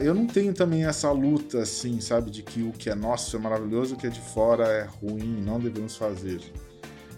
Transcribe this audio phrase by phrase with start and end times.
[0.00, 3.38] Eu não tenho também essa luta, assim, sabe, de que o que é nosso é
[3.40, 6.40] maravilhoso, o que é de fora é ruim, não devemos fazer.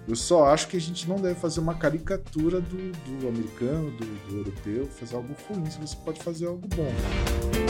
[0.08, 4.06] Eu só acho que a gente não deve fazer uma caricatura do, do americano, do,
[4.28, 7.69] do europeu, fazer algo ruim, se você pode fazer algo bom.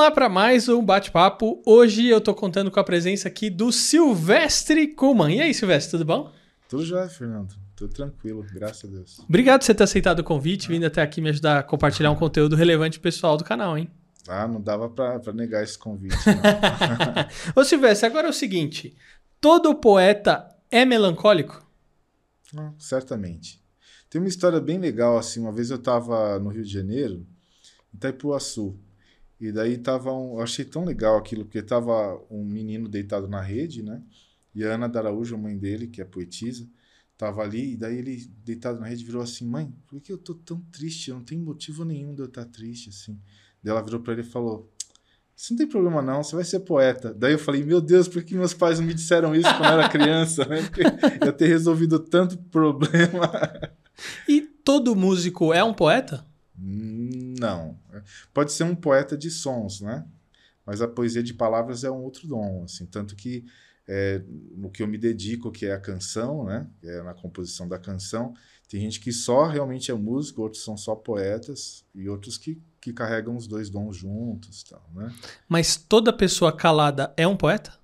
[0.00, 1.62] Vamos lá para mais um bate-papo.
[1.66, 5.36] Hoje eu tô contando com a presença aqui do Silvestre Kuhlmann.
[5.36, 6.32] E aí, Silvestre, tudo bom?
[6.70, 7.54] Tudo já, Fernando.
[7.76, 9.18] Tudo tranquilo, graças a Deus.
[9.18, 12.14] Obrigado por você ter aceitado o convite, vindo até aqui me ajudar a compartilhar um
[12.14, 13.90] conteúdo relevante pessoal do canal, hein?
[14.26, 16.16] Ah, não dava para negar esse convite.
[17.54, 18.96] Ô, Silvestre, agora é o seguinte:
[19.38, 21.62] todo poeta é melancólico?
[22.56, 23.62] Ah, certamente.
[24.08, 25.40] Tem uma história bem legal, assim.
[25.40, 27.16] Uma vez eu estava no Rio de Janeiro,
[27.92, 28.80] em Itaipuaçu.
[29.40, 33.40] E daí tava um, eu achei tão legal aquilo, porque tava um menino deitado na
[33.40, 34.02] rede, né?
[34.54, 36.68] E a Ana Daraújo, a mãe dele, que é poetisa,
[37.16, 40.34] tava ali, e daí ele, deitado na rede, virou assim: Mãe, por que eu tô
[40.34, 41.10] tão triste?
[41.10, 43.18] Não tem motivo nenhum de eu estar triste, assim.
[43.62, 44.70] Daí ela virou para ele e falou:
[45.34, 47.14] Isso não tem problema, não, você vai ser poeta.
[47.14, 49.80] Daí eu falei: Meu Deus, por que meus pais não me disseram isso quando eu
[49.80, 50.62] era criança, né?
[50.62, 50.82] Porque
[51.24, 53.30] eu ter resolvido tanto problema.
[54.28, 56.26] E todo músico é um poeta?
[56.54, 57.79] Não.
[58.32, 60.06] Pode ser um poeta de sons, né?
[60.64, 62.86] Mas a poesia de palavras é um outro dom, assim.
[62.86, 63.44] Tanto que
[63.88, 64.22] é,
[64.56, 66.68] no que eu me dedico, que é a canção, né?
[66.82, 68.34] É na composição da canção,
[68.68, 72.92] tem gente que só realmente é músico, outros são só poetas e outros que, que
[72.92, 75.12] carregam os dois dons juntos, tal, né?
[75.48, 77.80] Mas toda pessoa calada é um poeta?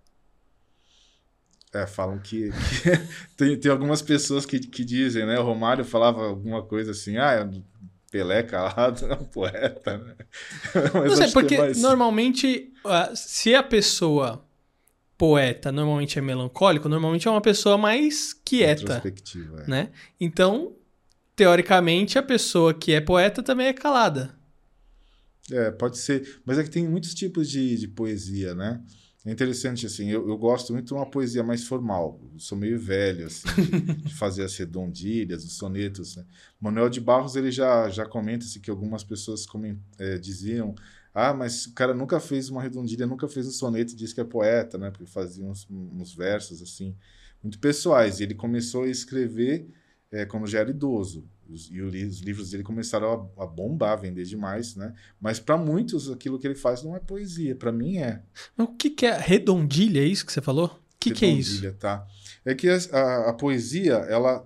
[1.72, 2.90] É, falam que, que
[3.36, 5.38] tem, tem algumas pessoas que, que dizem, né?
[5.40, 7.50] O Romário falava alguma coisa assim, ah,
[8.16, 10.14] Pelé calado é um poeta, né?
[10.94, 11.82] Mas não sei, porque é mais...
[11.82, 12.72] normalmente,
[13.14, 14.42] se a pessoa
[15.18, 19.02] poeta normalmente é melancólico, normalmente é uma pessoa mais quieta.
[19.04, 19.70] É.
[19.70, 19.90] Né?
[20.18, 20.74] Então,
[21.34, 24.34] teoricamente, a pessoa que é poeta também é calada.
[25.52, 26.40] É, pode ser.
[26.44, 28.80] Mas é que tem muitos tipos de, de poesia, né?
[29.26, 32.20] É interessante, assim, eu, eu gosto muito de uma poesia mais formal.
[32.32, 36.16] Eu sou meio velho, assim, de, de fazer as redondilhas, os sonetos.
[36.16, 36.24] Né?
[36.60, 40.74] Manuel de Barros, ele já, já comenta assim, que algumas pessoas coment, é, diziam
[41.18, 44.20] ah, mas o cara nunca fez uma redondilha, nunca fez um soneto e diz que
[44.20, 44.90] é poeta, né?
[44.90, 46.94] Porque fazia uns, uns versos, assim,
[47.42, 48.20] muito pessoais.
[48.20, 49.66] E ele começou a escrever
[50.10, 51.26] é, quando já era idoso.
[51.48, 54.94] Os, e os livros dele começaram a, a bombar, a vender demais, né?
[55.20, 58.22] Mas para muitos aquilo que ele faz não é poesia, para mim é.
[58.56, 60.00] Mas o que, que é redondilha?
[60.00, 60.66] É isso que você falou?
[60.66, 61.72] O que, que é isso?
[61.72, 62.06] tá.
[62.44, 64.44] É que a, a, a poesia, ela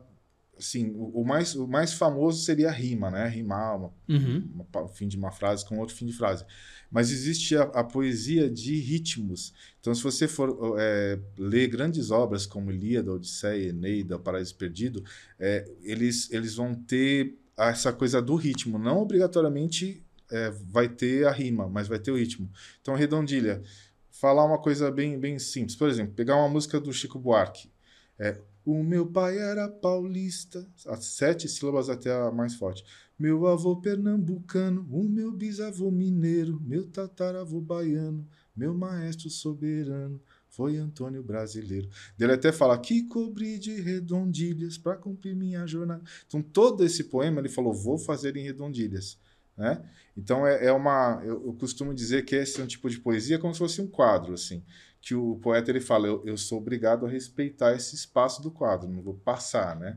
[0.61, 3.27] assim, o, o, mais, o mais famoso seria a rima, né?
[3.29, 4.67] Rimar uma, uhum.
[4.73, 6.45] uma, fim de uma frase com outro fim de frase.
[6.91, 9.53] Mas existe a, a poesia de ritmos.
[9.81, 15.03] Então, se você for é, ler grandes obras como Ilíada, Odisseia, Eneida, Paraíso Perdido,
[15.39, 18.79] é, eles, eles vão ter essa coisa do ritmo.
[18.79, 22.51] Não obrigatoriamente é, vai ter a rima, mas vai ter o ritmo.
[22.81, 23.63] Então, redondilha.
[24.11, 25.75] Falar uma coisa bem, bem simples.
[25.75, 27.71] Por exemplo, pegar uma música do Chico Buarque.
[28.19, 28.39] É,
[28.71, 32.85] o meu pai era paulista, as sete sílabas até a mais forte.
[33.19, 38.27] Meu avô pernambucano, o meu bisavô mineiro, meu tataravô baiano,
[38.57, 41.89] meu maestro soberano foi Antônio Brasileiro.
[42.19, 46.03] Ele até fala que cobri de redondilhas para cumprir minha jornada.
[46.27, 49.19] Então todo esse poema ele falou vou fazer em redondilhas,
[49.57, 49.83] né?
[50.17, 53.39] Então é, é uma eu, eu, costumo dizer que esse é um tipo de poesia
[53.39, 54.63] como se fosse um quadro assim
[55.01, 58.89] que o poeta ele fala eu, eu sou obrigado a respeitar esse espaço do quadro,
[58.89, 59.97] não vou passar, né?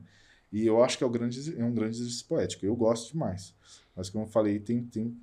[0.54, 2.64] E eu acho que é, um grande, é um grande exercício poético.
[2.64, 3.56] Eu gosto demais.
[3.96, 5.18] Mas, como eu falei, tem, tem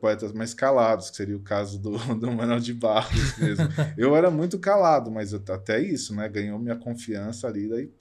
[0.00, 3.68] poetas mais calados, que seria o caso do, do Manuel de Barros mesmo.
[3.98, 6.26] eu era muito calado, mas até isso, né?
[6.26, 7.92] Ganhou minha confiança ali, daí,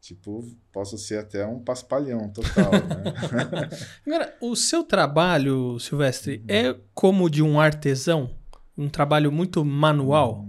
[0.00, 3.68] tipo, posso ser até um paspalhão total, né?
[4.06, 8.30] Agora, o seu trabalho, Silvestre, é como de um artesão?
[8.76, 10.47] Um trabalho muito manual?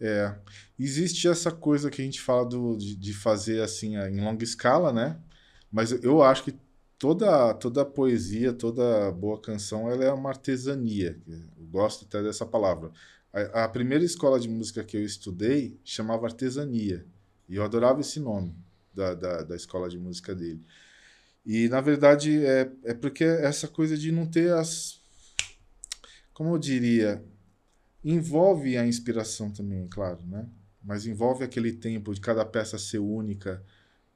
[0.00, 0.34] É
[0.78, 4.92] existe essa coisa que a gente fala do, de, de, fazer assim em longa escala,
[4.92, 5.18] né?
[5.72, 6.54] Mas eu acho que
[6.98, 11.20] toda toda poesia, toda boa canção, ela é uma artesania.
[11.26, 12.92] Eu gosto até dessa palavra.
[13.32, 17.04] A, a primeira escola de música que eu estudei chamava artesania
[17.48, 18.54] e eu adorava esse nome
[18.94, 20.64] da, da, da escola de música dele.
[21.44, 24.98] E na verdade é, é porque essa coisa de não ter as
[26.32, 27.20] como eu diria,
[28.04, 30.48] envolve a inspiração também, claro, né?
[30.82, 33.62] mas envolve aquele tempo de cada peça ser única.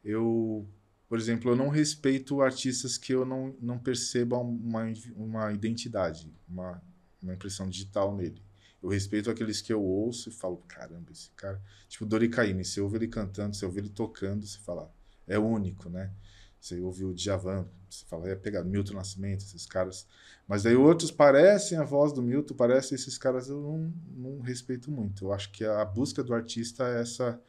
[0.03, 0.67] Eu,
[1.09, 4.85] por exemplo, eu não respeito artistas que eu não, não perceba uma,
[5.15, 6.83] uma identidade, uma,
[7.23, 8.43] uma impressão digital nele.
[8.83, 11.61] Eu respeito aqueles que eu ouço e falo, caramba, esse cara.
[11.89, 14.93] Tipo, Dori Caymmi, você ouve ele cantando, você ouve ele tocando, você fala,
[15.27, 16.11] é único, né?
[16.63, 20.07] Você ouve o Djavan, você fala, é pegar Milton Nascimento, esses caras.
[20.47, 24.89] Mas daí outros parecem a voz do Milton, parecem esses caras, eu não, não respeito
[24.89, 25.25] muito.
[25.25, 27.41] Eu acho que a busca do artista é essa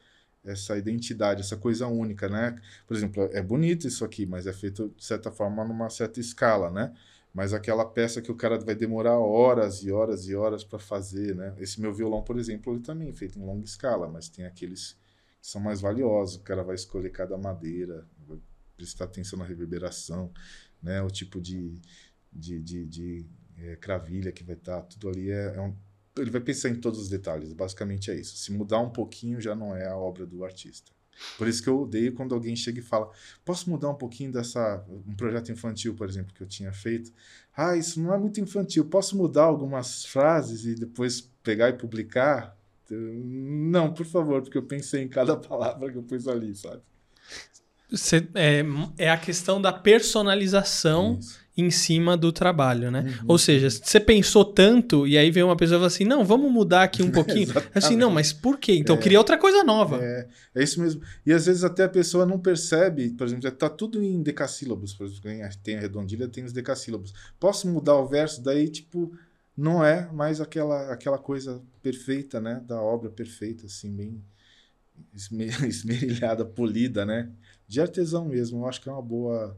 [0.44, 2.60] essa identidade, essa coisa única, né?
[2.86, 6.70] Por exemplo, é bonito isso aqui, mas é feito de certa forma numa certa escala,
[6.70, 6.94] né?
[7.32, 11.34] Mas aquela peça que o cara vai demorar horas e horas e horas para fazer,
[11.34, 11.54] né?
[11.58, 14.92] Esse meu violão, por exemplo, ele também é feito em longa escala, mas tem aqueles
[15.40, 16.36] que são mais valiosos.
[16.36, 18.06] O cara vai escolher cada madeira,
[18.76, 20.32] prestar atenção na reverberação,
[20.82, 21.02] né?
[21.02, 21.80] O tipo de,
[22.32, 23.26] de, de, de
[23.58, 25.74] é, cravilha que vai estar, tá, tudo ali é, é um
[26.18, 27.52] ele vai pensar em todos os detalhes.
[27.52, 28.36] Basicamente é isso.
[28.36, 30.92] Se mudar um pouquinho, já não é a obra do artista.
[31.38, 33.10] Por isso que eu odeio quando alguém chega e fala:
[33.44, 34.84] posso mudar um pouquinho dessa.
[34.88, 37.12] Um projeto infantil, por exemplo, que eu tinha feito.
[37.56, 38.84] Ah, isso não é muito infantil.
[38.86, 42.56] Posso mudar algumas frases e depois pegar e publicar?
[42.90, 46.82] Não, por favor, porque eu pensei em cada palavra que eu pus ali, sabe?
[47.96, 48.64] Você, é,
[48.98, 51.18] é a questão da personalização.
[51.20, 53.02] Isso em cima do trabalho, né?
[53.02, 53.26] Uhum.
[53.28, 56.50] Ou seja, você pensou tanto e aí vem uma pessoa e fala assim, não, vamos
[56.50, 57.48] mudar aqui um pouquinho.
[57.72, 58.72] assim, não, mas por quê?
[58.74, 60.02] Então é, cria outra coisa nova.
[60.02, 60.26] É,
[60.56, 61.00] é isso mesmo.
[61.24, 65.06] E às vezes até a pessoa não percebe, por exemplo, tá tudo em decassílabos, por
[65.06, 65.30] exemplo,
[65.62, 67.14] tem a redondilha, tem os decassílabos.
[67.38, 69.12] Posso mudar o verso, daí tipo
[69.56, 74.20] não é mais aquela aquela coisa perfeita, né, da obra perfeita assim, bem
[75.14, 77.30] esmerilhada, polida, né?
[77.74, 78.60] De artesão mesmo.
[78.60, 79.56] Eu acho que é uma boa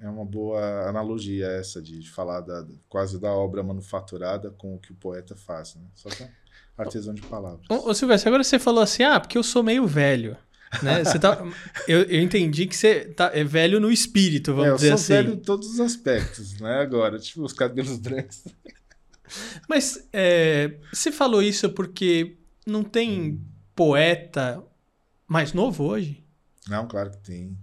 [0.00, 4.92] é uma boa analogia essa de falar da, quase da obra manufaturada com o que
[4.92, 5.82] o poeta faz, né?
[5.94, 6.30] Só que é
[6.76, 7.66] artesão de palavras.
[7.68, 10.36] Ô, ô Silvestre, agora você falou assim, ah, porque eu sou meio velho.
[10.82, 11.04] Né?
[11.04, 11.40] Você tá,
[11.86, 15.12] eu, eu entendi que você tá, é velho no espírito, vamos é, dizer assim.
[15.12, 16.80] Eu sou velho em todos os aspectos, né?
[16.80, 18.42] Agora, tipo, os cabelos brancos.
[19.68, 23.40] Mas é, você falou isso porque não tem
[23.72, 24.64] poeta
[25.28, 26.23] mais novo hoje?
[26.68, 27.56] Não, claro que tem.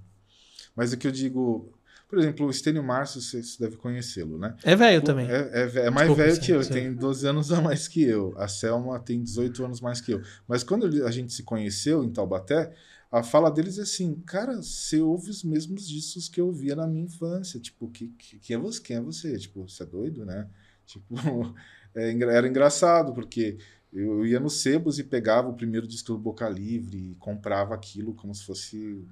[0.76, 1.74] Mas o que eu digo,
[2.08, 4.56] por exemplo, o Estênio Márcio, você deve conhecê-lo, né?
[4.64, 5.30] É velho também.
[5.30, 6.74] É, é, é mais Desculpa, velho que eu, sim.
[6.74, 8.34] tem 12 anos a mais que eu.
[8.38, 10.22] A Selma tem 18 anos mais que eu.
[10.48, 12.74] Mas quando a gente se conheceu em Taubaté,
[13.12, 16.88] a fala deles é assim, cara, você ouve os mesmos discos que eu ouvia na
[16.88, 17.60] minha infância.
[17.60, 18.82] Tipo, que, que, quem, é você?
[18.82, 19.38] quem é você?
[19.38, 20.48] Tipo, você é doido, né?
[20.86, 21.16] Tipo,
[21.94, 23.58] é, era engraçado, porque
[23.94, 28.34] eu ia nos sebos e pegava o primeiro disco do Boca Livre comprava aquilo como
[28.34, 29.06] se fosse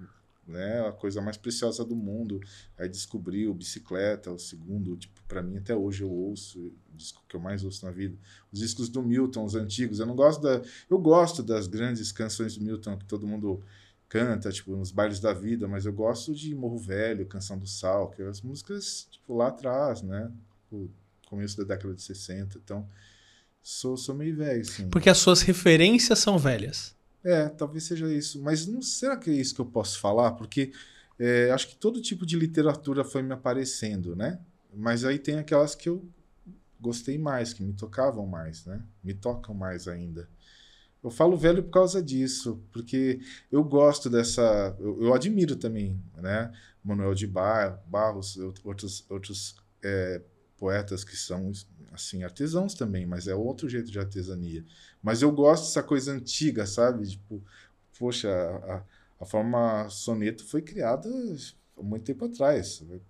[0.48, 2.40] né, a coisa mais preciosa do mundo.
[2.78, 7.24] Aí descobri o Bicicleta, o segundo, tipo, para mim até hoje eu ouço, o disco
[7.28, 8.18] que eu mais ouço na vida.
[8.52, 12.58] Os discos do Milton, os antigos, eu não gosto da eu gosto das grandes canções
[12.58, 13.62] do Milton que todo mundo
[14.08, 18.10] canta, tipo, nos bailes da vida, mas eu gosto de Morro Velho, Canção do Sal,
[18.10, 20.32] que é as músicas, tipo, lá atrás, né?
[20.72, 20.90] O
[21.28, 22.90] começo da década de 60, então
[23.70, 24.90] sou, sou meio velho, sim.
[24.90, 26.96] Porque as suas referências são velhas.
[27.24, 28.42] É, talvez seja isso.
[28.42, 30.32] Mas não será que é isso que eu posso falar?
[30.32, 30.72] Porque
[31.20, 34.40] é, acho que todo tipo de literatura foi me aparecendo, né?
[34.74, 36.04] Mas aí tem aquelas que eu
[36.80, 38.82] gostei mais, que me tocavam mais, né?
[39.04, 40.28] Me tocam mais ainda.
[41.04, 43.20] Eu falo velho por causa disso, porque
[43.52, 44.76] eu gosto dessa.
[44.80, 46.52] Eu, eu admiro também, né?
[46.84, 50.22] Manuel de Bar, Barros, outros, outros é,
[50.60, 51.52] poetas que são
[51.92, 54.64] assim artesãos também, mas é outro jeito de artesania.
[55.02, 57.08] Mas eu gosto dessa coisa antiga, sabe?
[57.08, 57.42] Tipo,
[57.98, 58.84] poxa, a,
[59.24, 61.10] a forma soneto foi criada
[61.78, 62.84] há muito tempo atrás.
[62.88, 63.02] Vai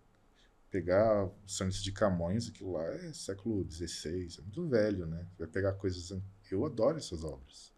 [0.69, 5.25] pegar sonetos de Camões, aquilo lá é século XVI, é muito velho, né?
[5.38, 6.15] Vai pegar coisas.
[6.51, 7.71] Eu adoro essas obras.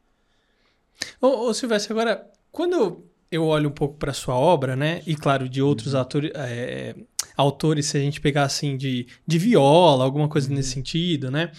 [1.20, 5.02] Ô, ô Silvestre, agora, quando eu olho um pouco para sua obra, né?
[5.08, 6.02] E claro, de outros uhum.
[6.02, 6.96] atores, é,
[7.36, 10.56] autores, se a gente pegar assim de, de viola, alguma coisa uhum.
[10.56, 11.52] nesse sentido, né?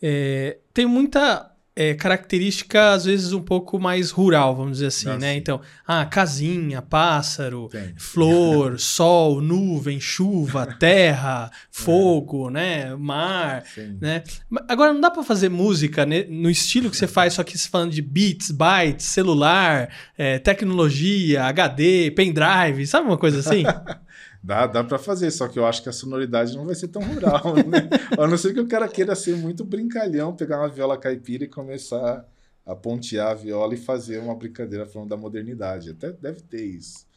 [0.00, 5.36] É, tem muita é, característica, às vezes, um pouco mais rural, vamos dizer assim, né?
[5.36, 7.92] Então, ah, casinha, pássaro, Tem.
[7.98, 12.52] flor, sol, nuvem, chuva, terra, fogo, é.
[12.52, 12.96] né?
[12.96, 13.98] Mar, Sim.
[14.00, 14.22] né?
[14.66, 16.24] Agora, não dá para fazer música né?
[16.30, 21.44] no estilo que você faz, só que você falando de beats, bytes, celular, é, tecnologia,
[21.44, 23.64] HD, pendrive, sabe uma coisa assim?
[24.46, 27.02] Dá, dá para fazer, só que eu acho que a sonoridade não vai ser tão
[27.02, 27.88] rural, né?
[28.16, 31.48] a não ser que o cara queira ser muito brincalhão, pegar uma viola caipira e
[31.48, 32.24] começar
[32.64, 35.90] a pontear a viola e fazer uma brincadeira falando da modernidade.
[35.90, 37.08] Até deve ter isso.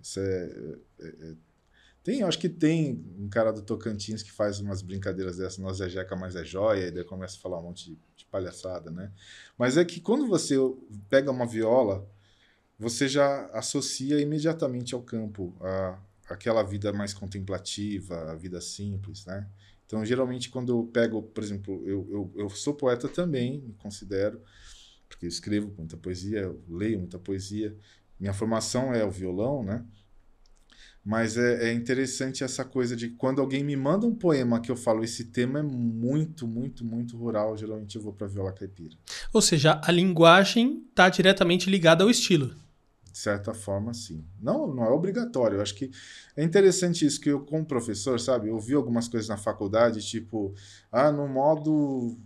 [0.00, 0.50] Isso é,
[0.98, 1.34] é, é...
[2.02, 5.80] Tem, eu acho que tem um cara do Tocantins que faz umas brincadeiras dessas, nós
[5.80, 8.90] é jeca, mas é joia, e daí começa a falar um monte de, de palhaçada,
[8.90, 9.12] né?
[9.56, 10.56] Mas é que quando você
[11.08, 12.04] pega uma viola,
[12.76, 15.96] você já associa imediatamente ao campo, a,
[16.28, 19.46] aquela vida mais contemplativa, a vida simples, né?
[19.86, 24.40] Então, geralmente, quando eu pego, por exemplo, eu, eu, eu sou poeta também, me considero,
[25.08, 27.76] porque eu escrevo muita poesia, eu leio muita poesia.
[28.18, 29.84] Minha formação é o violão, né?
[31.04, 34.76] Mas é, é, interessante essa coisa de quando alguém me manda um poema que eu
[34.76, 38.96] falo, esse tema é muito, muito, muito rural, geralmente eu vou para viola caipira.
[39.30, 42.54] Ou seja, a linguagem está diretamente ligada ao estilo.
[43.14, 44.24] De certa forma, sim.
[44.42, 45.58] Não, não é obrigatório.
[45.58, 45.88] Eu acho que
[46.36, 50.52] é interessante isso, que eu, como professor, sabe, eu vi algumas coisas na faculdade, tipo,
[50.90, 52.18] ah, no modo,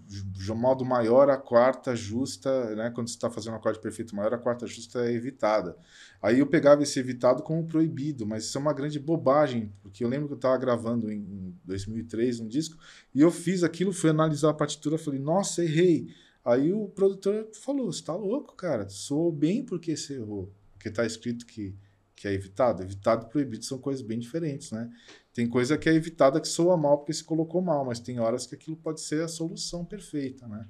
[0.56, 4.38] modo maior, a quarta justa, né, quando você está fazendo um acorde perfeito maior, a
[4.38, 5.76] quarta justa é evitada.
[6.22, 10.08] Aí eu pegava esse evitado como proibido, mas isso é uma grande bobagem, porque eu
[10.08, 12.78] lembro que eu estava gravando em 2003 um disco,
[13.14, 16.08] e eu fiz aquilo, fui analisar a partitura, falei, nossa, errei.
[16.42, 21.04] Aí o produtor falou, você tá louco, cara, soou bem porque você errou porque está
[21.04, 21.76] escrito que,
[22.14, 22.82] que é evitado.
[22.82, 24.88] Evitado e proibido são coisas bem diferentes, né?
[25.34, 28.46] Tem coisa que é evitada que soa mal porque se colocou mal, mas tem horas
[28.46, 30.66] que aquilo pode ser a solução perfeita, né?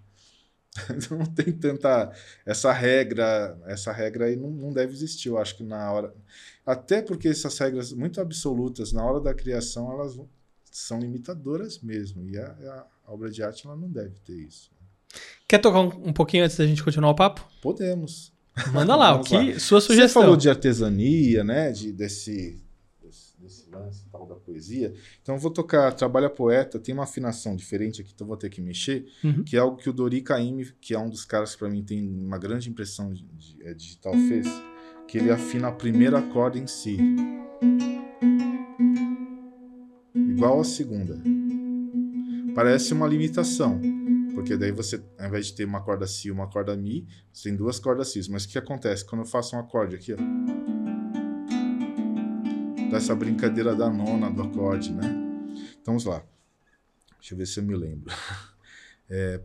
[1.11, 2.13] não tem tanta
[2.45, 6.15] essa regra, essa regra aí não, não deve existir, eu acho que na hora,
[6.65, 10.19] até porque essas regras muito absolutas na hora da criação elas
[10.71, 14.71] são limitadoras mesmo e a, a obra de arte ela não deve ter isso.
[15.49, 17.49] Quer tocar um, um pouquinho antes da gente continuar o papo?
[17.63, 18.33] Podemos.
[18.73, 19.59] Manda lá, o que lá.
[19.59, 20.09] sua sugestão.
[20.09, 21.71] Você falou de artesania, né?
[21.71, 22.61] De, desse,
[23.03, 24.93] desse, desse lance tal da poesia.
[25.23, 28.61] Então eu vou tocar Trabalha Poeta, tem uma afinação diferente aqui, então vou ter que
[28.61, 29.45] mexer, uhum.
[29.45, 31.83] que é algo que o Dori Caymmi, que é um dos caras que para mim
[31.83, 34.47] tem uma grande impressão de, de, é, digital, fez,
[35.07, 36.99] que ele afina a primeira corda em si.
[40.15, 41.19] Igual a segunda.
[42.55, 43.81] Parece uma limitação
[44.39, 47.49] porque daí você, ao invés de ter uma corda Si e uma corda Mi, você
[47.49, 48.31] tem duas cordas Si.
[48.31, 49.05] Mas o que acontece?
[49.05, 50.17] Quando eu faço um acorde aqui, ó.
[52.89, 55.13] Dessa brincadeira da nona do acorde, né?
[55.83, 56.23] Então vamos lá.
[57.19, 58.15] Deixa eu ver se eu me lembro.
[59.11, 59.41] É,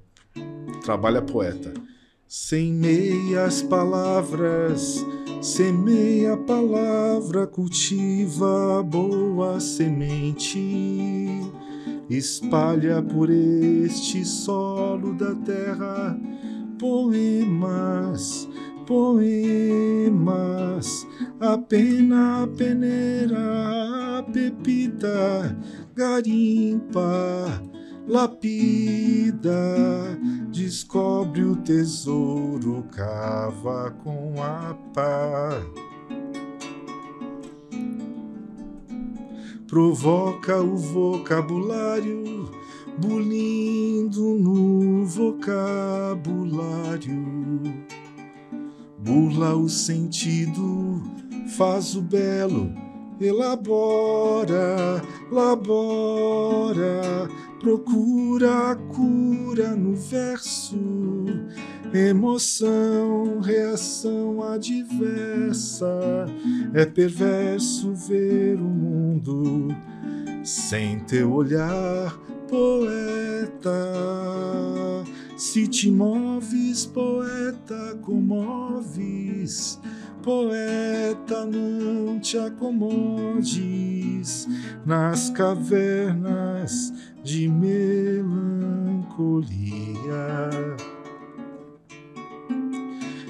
[0.83, 1.73] trabalha poeta.
[2.27, 4.97] Sem meias palavras,
[5.41, 10.59] semeia a palavra, cultiva boa semente
[12.09, 16.17] espalha por este solo da terra
[16.83, 18.47] poemas,
[18.85, 19.47] poemas,
[21.39, 25.57] a pena, a peneira, a pepita,
[25.95, 27.63] garimpa,
[28.05, 29.49] lapida,
[30.51, 35.61] descobre o tesouro, cava com a pá.
[39.73, 42.47] Provoca o vocabulário,
[42.99, 46.53] bulindo no vocabulário.
[48.99, 51.01] Bula o sentido,
[51.57, 52.71] faz o belo,
[53.19, 55.01] elabora,
[55.31, 57.27] labora,
[57.63, 60.75] procura a cura no verso
[61.93, 66.25] Emoção, reação adversa.
[66.73, 69.67] É perverso ver o mundo
[70.43, 73.71] sem teu olhar, poeta.
[75.37, 79.79] Se te moves, poeta, comoves.
[80.23, 83.67] Poeta, não te acomodes
[84.83, 86.91] nas cavernas
[87.23, 88.27] de melancolia.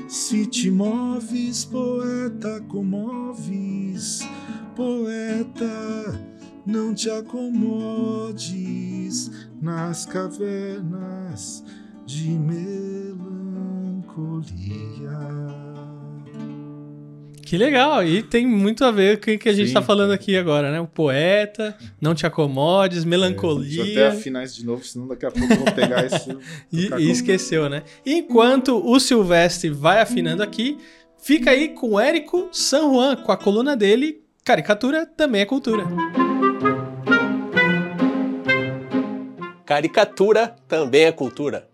[0.08, 4.22] Se te moves, poeta, comoves,
[4.76, 6.20] poeta,
[6.66, 8.52] não te acomodes
[9.62, 11.64] nas cavernas
[12.06, 13.14] de melancolia.
[17.54, 20.36] Que legal, e tem muito a ver com o que a gente está falando aqui
[20.36, 20.82] agora, né?
[20.82, 23.84] O poeta, não te acomodes, melancolia.
[23.84, 26.04] É, deixa eu até afinar isso de novo, senão daqui a pouco eu vou pegar
[26.04, 26.40] isso.
[26.74, 27.84] e, e esqueceu, né?
[28.04, 30.80] Enquanto o Silvestre vai afinando aqui,
[31.22, 35.86] fica aí com o Érico San Juan, com a coluna dele, Caricatura também é cultura.
[39.64, 41.70] Caricatura também é cultura.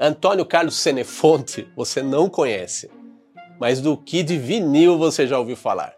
[0.00, 2.88] Antônio Carlos Senefonte você não conhece
[3.58, 5.94] mas do Kid Vinil você já ouviu falar.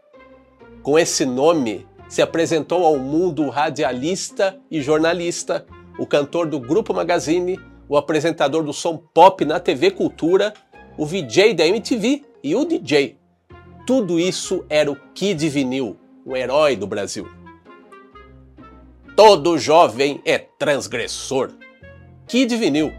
[0.82, 5.66] Com esse nome, se apresentou ao mundo radialista e jornalista,
[5.98, 7.58] o cantor do Grupo Magazine,
[7.88, 10.52] o apresentador do som pop na TV Cultura,
[10.96, 13.18] o VJ da MTV e o DJ.
[13.86, 17.28] Tudo isso era o Kid Vinil, o herói do Brasil.
[19.14, 21.52] Todo jovem é transgressor.
[22.26, 22.92] Kid Vinil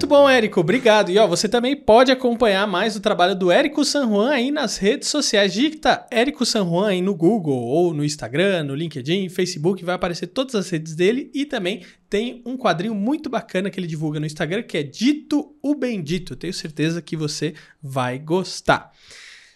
[0.00, 0.60] Muito bom, Érico.
[0.60, 1.10] Obrigado.
[1.10, 4.78] E ó, você também pode acompanhar mais o trabalho do Érico San Juan aí nas
[4.78, 5.52] redes sociais.
[5.52, 10.28] Digita Érico San Juan aí no Google ou no Instagram, no LinkedIn, Facebook, vai aparecer
[10.28, 14.24] todas as redes dele e também tem um quadrinho muito bacana que ele divulga no
[14.24, 16.34] Instagram que é Dito o Bendito.
[16.34, 17.52] Tenho certeza que você
[17.82, 18.92] vai gostar.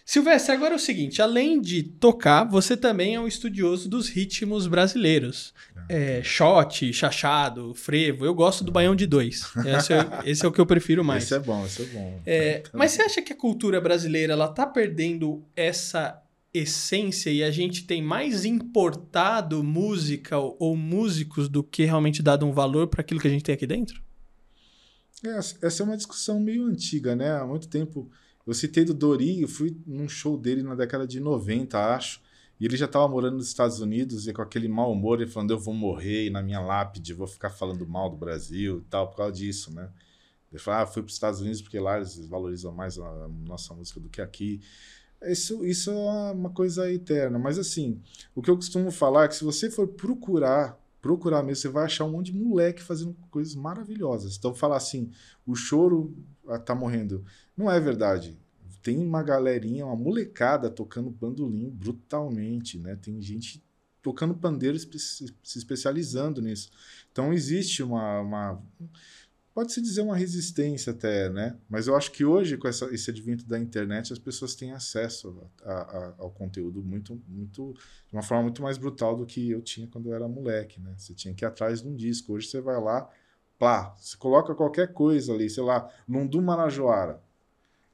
[0.05, 4.67] Silvestre, agora é o seguinte: além de tocar, você também é um estudioso dos ritmos
[4.67, 5.51] brasileiros.
[5.89, 8.23] É, shot, chachado, frevo.
[8.23, 9.43] Eu gosto do baião de dois.
[9.65, 11.23] Esse é, esse é o que eu prefiro mais.
[11.23, 12.21] Esse é bom, esse é bom.
[12.25, 16.21] É, mas você acha que a cultura brasileira ela tá perdendo essa
[16.53, 22.45] essência e a gente tem mais importado música ou, ou músicos do que realmente dado
[22.45, 24.01] um valor para aquilo que a gente tem aqui dentro?
[25.25, 27.31] É, essa é uma discussão meio antiga, né?
[27.31, 28.09] Há muito tempo
[28.45, 32.21] eu citei do Dori, eu fui num show dele na década de 90, acho.
[32.59, 35.51] E ele já estava morando nos Estados Unidos e com aquele mau humor, ele falando:
[35.51, 39.09] Eu vou morrer e na minha lápide vou ficar falando mal do Brasil e tal,
[39.09, 39.89] por causa disso, né?
[40.51, 43.73] Ele falou: Ah, fui para os Estados Unidos porque lá eles valorizam mais a nossa
[43.73, 44.61] música do que aqui.
[45.23, 47.39] Isso, isso é uma coisa eterna.
[47.39, 47.99] Mas assim,
[48.33, 51.85] o que eu costumo falar é que se você for procurar, procurar mesmo, você vai
[51.85, 54.37] achar um monte de moleque fazendo coisas maravilhosas.
[54.37, 55.11] Então, falar assim:
[55.45, 56.15] o choro
[56.47, 57.25] ah, tá morrendo.
[57.57, 58.37] Não é verdade.
[58.81, 62.95] Tem uma galerinha, uma molecada tocando bandolim brutalmente, né?
[62.95, 63.63] Tem gente
[64.01, 66.69] tocando pandeiro se especializando nisso.
[67.11, 68.61] Então existe uma, uma
[69.55, 71.57] pode-se dizer uma resistência até, né?
[71.67, 75.49] Mas eu acho que hoje, com essa, esse advento da internet, as pessoas têm acesso
[75.63, 77.73] a, a, ao conteúdo muito, muito,
[78.07, 80.93] de uma forma muito mais brutal do que eu tinha quando eu era moleque, né?
[80.97, 82.33] Você tinha que ir atrás de um disco.
[82.33, 83.09] Hoje você vai lá,
[83.57, 87.24] pá, você coloca qualquer coisa ali, sei lá, Lundu Marajoara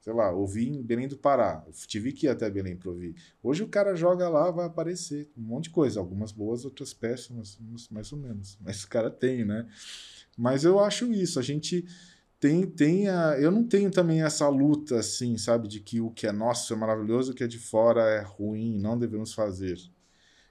[0.02, 1.64] sei lá, ouvi em Belém do Pará.
[1.66, 3.16] Eu tive que ir até Belém para ouvir.
[3.42, 7.58] Hoje o cara joga lá, vai aparecer um monte de coisa, algumas boas, outras péssimas,
[7.90, 8.58] mais ou menos.
[8.62, 9.68] Mas o cara tem, né?
[10.36, 11.86] Mas eu acho isso, a gente
[12.40, 16.26] tem, tem a, eu não tenho também essa luta assim, sabe, de que o que
[16.26, 19.78] é nosso é maravilhoso, o que é de fora é ruim, não devemos fazer.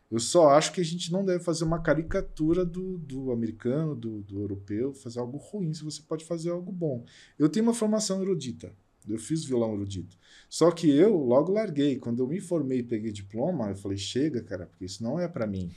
[0.08, 4.22] Eu só acho que a gente não deve fazer uma caricatura do, do americano, do,
[4.22, 7.04] do europeu, fazer algo ruim, se você pode fazer algo bom.
[7.38, 8.72] Eu tenho uma formação erudita,
[9.08, 10.16] eu fiz violão erudito.
[10.48, 11.96] Só que eu logo larguei.
[11.96, 15.28] Quando eu me formei e peguei diploma, eu falei: chega, cara, porque isso não é
[15.28, 15.72] para mim.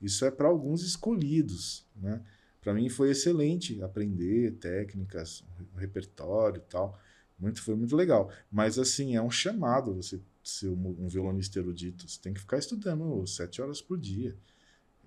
[0.00, 2.22] Isso é para alguns escolhidos, né?
[2.60, 5.44] Para mim foi excelente aprender técnicas,
[5.76, 6.98] repertório e tal.
[7.38, 8.30] Muito, foi muito legal.
[8.50, 12.08] Mas, assim, é um chamado você ser um violonista erudito.
[12.08, 14.36] Você tem que ficar estudando sete horas por dia.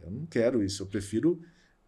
[0.02, 0.84] Eu não quero isso.
[0.84, 1.42] Eu prefiro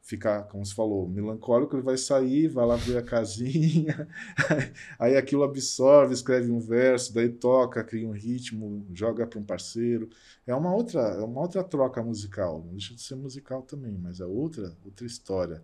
[0.04, 4.08] ficar, como você falou, melancólico, ele vai sair, vai lá ver a casinha,
[5.00, 10.10] aí aquilo absorve, escreve um verso, daí toca, cria um ritmo, joga para um parceiro.
[10.46, 12.62] É uma outra, é uma outra troca musical.
[12.66, 15.64] Não deixa de ser musical também, mas é outra, outra história.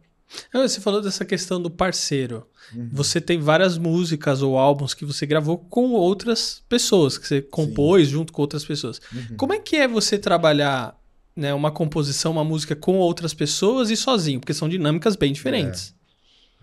[0.54, 2.48] Você falou dessa questão do parceiro.
[2.74, 2.90] Uhum.
[2.94, 8.08] Você tem várias músicas ou álbuns que você gravou com outras pessoas, que você compôs
[8.08, 8.14] Sim.
[8.14, 9.02] junto com outras pessoas.
[9.12, 9.38] Uhum.
[9.38, 10.99] Como é que é você trabalhar
[11.40, 15.96] né, uma composição, uma música com outras pessoas e sozinho, porque são dinâmicas bem diferentes.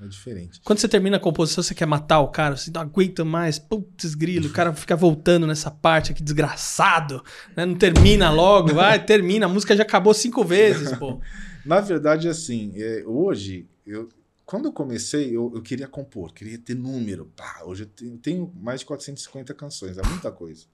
[0.00, 0.60] É, é diferente.
[0.62, 4.14] Quando você termina a composição, você quer matar o cara, você não aguenta mais, putz,
[4.14, 7.24] grilo, o cara fica voltando nessa parte aqui, desgraçado,
[7.56, 7.64] né?
[7.64, 11.20] Não termina logo, vai, termina, a música já acabou cinco vezes, pô.
[11.64, 14.08] Na verdade, assim, é, hoje, eu,
[14.44, 17.26] quando eu comecei, eu, eu, queria compor, queria ter número.
[17.34, 20.66] Pá, hoje eu tenho, tenho mais de 450 canções, é muita coisa.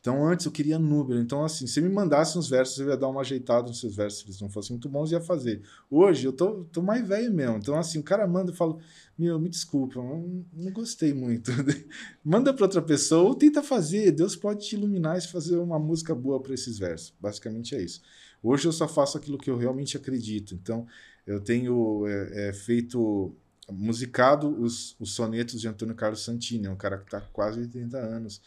[0.00, 1.20] Então, antes eu queria número.
[1.20, 4.20] Então, assim, se me mandasse uns versos, eu ia dar uma ajeitada nos seus versos.
[4.20, 5.62] Se eles não fossem muito bons, ia fazer.
[5.90, 7.58] Hoje, eu tô, tô mais velho mesmo.
[7.58, 8.78] Então, assim, o cara manda e fala:
[9.18, 11.52] Meu, me desculpa, não, não gostei muito.
[12.24, 14.10] manda para outra pessoa ou tenta fazer.
[14.12, 17.12] Deus pode te iluminar e fazer uma música boa para esses versos.
[17.20, 18.00] Basicamente é isso.
[18.42, 20.54] Hoje eu só faço aquilo que eu realmente acredito.
[20.54, 20.86] Então,
[21.26, 23.34] eu tenho é, é, feito
[23.70, 27.98] musicado os, os sonetos de Antônio Carlos Santini, é um cara que está quase 80
[27.98, 28.40] anos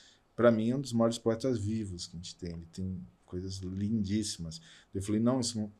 [0.43, 2.51] para mim, é um dos maiores poetas vivos que a gente tem.
[2.51, 4.59] Ele tem coisas lindíssimas.
[4.93, 5.71] Eu falei, não, isso,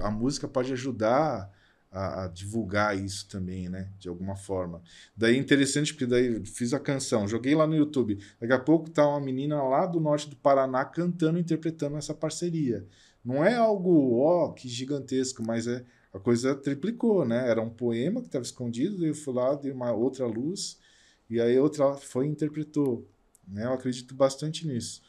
[0.00, 1.48] a música pode ajudar
[1.92, 3.88] a, a, divulgar isso também, né?
[4.00, 4.82] De alguma forma.
[5.16, 8.18] Daí é interessante porque daí fiz a canção, joguei lá no YouTube.
[8.40, 12.84] Daqui a pouco tá uma menina lá do norte do Paraná cantando, interpretando essa parceria.
[13.24, 17.48] Não é algo, ó, que gigantesco, mas é a coisa triplicou, né?
[17.48, 20.80] Era um poema que estava escondido, eu fui lá, dei uma outra luz,
[21.28, 23.08] e aí outra foi e interpretou.
[23.50, 23.64] Né?
[23.64, 25.02] Eu acredito bastante nisso.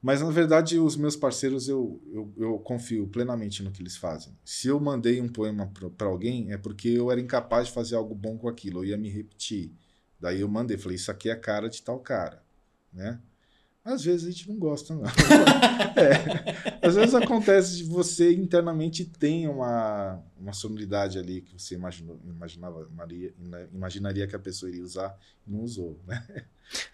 [0.00, 4.36] Mas, na verdade, os meus parceiros, eu, eu, eu confio plenamente no que eles fazem.
[4.44, 8.14] Se eu mandei um poema para alguém, é porque eu era incapaz de fazer algo
[8.14, 9.72] bom com aquilo, eu ia me repetir.
[10.20, 12.42] Daí eu mandei, falei, isso aqui é a cara de tal cara,
[12.92, 13.18] né?
[13.84, 15.04] Às vezes a gente não gosta, não.
[15.94, 16.86] é.
[16.86, 22.88] Às vezes acontece de você internamente tem uma, uma sonoridade ali que você imaginou, imaginava,
[22.94, 23.34] Maria,
[23.72, 25.14] imaginaria que a pessoa iria usar
[25.46, 26.24] e não usou, né?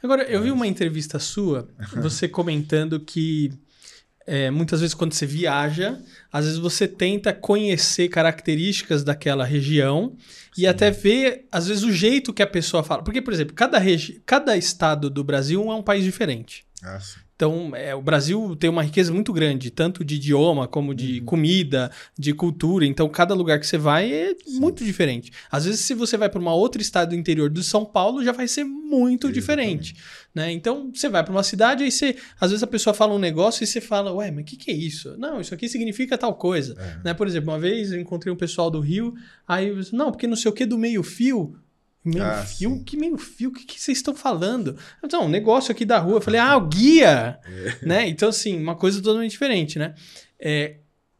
[0.02, 3.52] Agora, eu vi uma entrevista sua, você comentando que
[4.26, 5.98] é, muitas vezes quando você viaja,
[6.32, 10.16] às vezes você tenta conhecer características daquela região
[10.54, 10.62] Sim.
[10.62, 13.02] e até ver, às vezes, o jeito que a pessoa fala.
[13.02, 13.80] Porque, por exemplo, cada,
[14.26, 16.64] cada estado do Brasil é um país diferente.
[16.82, 17.20] Ah, sim.
[17.40, 21.24] Então, é, o Brasil tem uma riqueza muito grande, tanto de idioma como de uhum.
[21.24, 22.84] comida, de cultura.
[22.84, 24.60] Então, cada lugar que você vai é Sim.
[24.60, 25.32] muito diferente.
[25.50, 28.30] Às vezes, se você vai para uma outra estado do interior do São Paulo, já
[28.30, 29.32] vai ser muito Exatamente.
[29.32, 29.96] diferente.
[30.34, 30.52] Né?
[30.52, 33.64] Então, você vai para uma cidade, aí você, às vezes a pessoa fala um negócio
[33.64, 35.16] e você fala, ué, mas o que, que é isso?
[35.16, 36.76] Não, isso aqui significa tal coisa.
[36.78, 37.04] É.
[37.06, 37.14] Né?
[37.14, 39.14] Por exemplo, uma vez eu encontrei um pessoal do Rio,
[39.48, 41.56] aí eu disse, não, porque não sei o que do meio fio
[42.04, 42.70] Meio ah, fio?
[42.70, 42.84] Sim.
[42.84, 43.50] Que meio fio?
[43.50, 44.76] O que, que vocês estão falando?
[45.04, 46.16] Então, um negócio aqui da rua.
[46.16, 47.38] Eu falei, ah, o guia!
[47.44, 47.86] É.
[47.86, 48.08] Né?
[48.08, 49.94] Então, assim, uma coisa totalmente diferente, né?
[50.38, 50.76] É,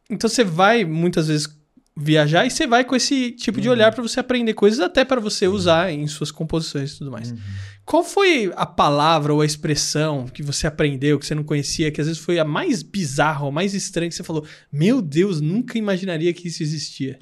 [0.08, 1.48] então, você vai muitas vezes
[1.96, 3.62] viajar e você vai com esse tipo uhum.
[3.62, 5.54] de olhar para você aprender coisas, até para você uhum.
[5.54, 7.30] usar em suas composições e tudo mais.
[7.30, 7.38] Uhum.
[7.84, 12.00] Qual foi a palavra ou a expressão que você aprendeu, que você não conhecia, que
[12.00, 15.76] às vezes foi a mais bizarra ou mais estranha que você falou: Meu Deus, nunca
[15.76, 17.18] imaginaria que isso existia?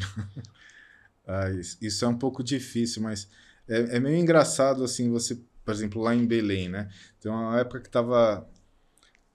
[1.27, 3.29] ah, isso é um pouco difícil, mas
[3.69, 6.89] é, é meio engraçado, assim, você, por exemplo, lá em Belém, né?
[7.21, 8.49] Tem uma época que tava.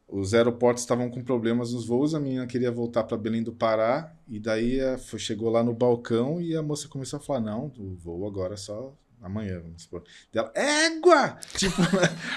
[0.07, 4.13] Os aeroportos estavam com problemas nos voos, a menina queria voltar para Belém do Pará,
[4.27, 7.71] e daí a, foi, chegou lá no balcão e a moça começou a falar: não,
[7.77, 8.93] o voo agora é só
[9.23, 10.03] amanhã, vamos supor.
[10.31, 11.37] Dela, égua!
[11.55, 11.81] Tipo,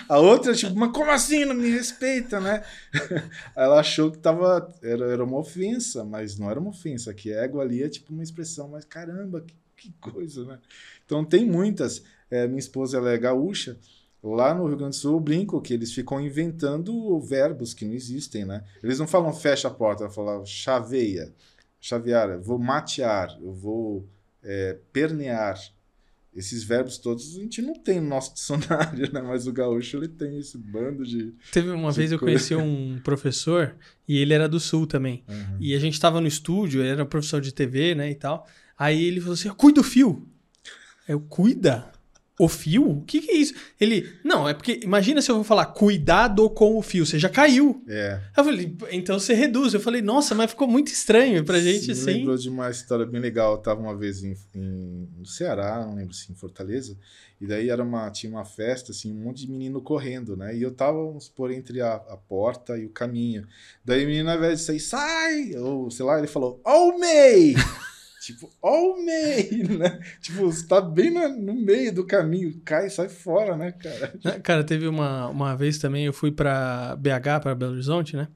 [0.08, 1.44] a outra, tipo, mas como assim?
[1.44, 2.64] Não me respeita, né?
[3.56, 7.62] Ela achou que tava, era, era uma ofensa, mas não era uma ofensa, que égua
[7.62, 9.54] ali é tipo uma expressão, mas caramba, que,
[9.90, 10.58] que coisa, né?
[11.04, 12.02] Então tem muitas.
[12.30, 13.78] É, minha esposa ela é gaúcha.
[14.22, 17.94] Lá no Rio Grande do Sul eu brinco que eles ficam inventando verbos que não
[17.94, 18.64] existem, né?
[18.82, 21.32] Eles não falam fecha a porta, falam chaveia,
[21.80, 24.08] chavear, eu vou matear, eu vou
[24.42, 25.56] é, pernear.
[26.34, 29.22] Esses verbos todos a gente não tem no nosso dicionário, né?
[29.22, 31.32] Mas o gaúcho ele tem esse bando de.
[31.52, 33.74] Teve uma de vez eu conheci um professor
[34.06, 35.24] e ele era do sul também.
[35.28, 35.56] Uhum.
[35.60, 38.46] E a gente estava no estúdio, ele era professor de TV, né, e tal.
[38.78, 40.26] Aí ele falou assim: cuida do fio.
[41.08, 41.92] Eu, cuida?
[42.38, 42.86] O fio?
[42.90, 43.54] O que, que, é isso?
[43.80, 47.30] Ele, não, é porque, imagina se eu vou falar cuidado com o fio, você já
[47.30, 47.82] caiu.
[47.88, 48.20] É.
[48.36, 49.72] Eu falei, então você reduz.
[49.72, 52.04] Eu falei, nossa, mas ficou muito estranho pra gente, assim.
[52.04, 53.52] Me lembrou de uma história bem legal.
[53.52, 56.98] Eu tava uma vez em, em, no Ceará, não lembro se em Fortaleza,
[57.40, 60.54] e daí era uma, tinha uma festa, assim, um monte de menino correndo, né?
[60.54, 63.46] E eu tava, vamos supor, entre a, a porta e o caminho.
[63.82, 65.56] Daí o menino, ao invés de sair, sai!
[65.56, 67.54] Ou, sei lá, ele falou, oh, May!
[68.26, 68.50] Tipo,
[69.04, 70.00] meio, né?
[70.20, 74.12] Tipo, você tá bem no, no meio do caminho, cai, sai fora, né, cara?
[74.24, 78.26] Né, cara, teve uma, uma vez também, eu fui para BH, para Belo Horizonte, né?